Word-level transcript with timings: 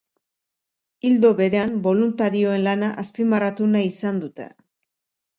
Ildo 1.09 1.29
berean, 1.41 1.75
boluntarioen 1.87 2.63
lana 2.69 2.89
azpimarratu 3.03 3.67
nahi 3.75 3.91
izan 3.91 4.19
dute. 4.25 4.49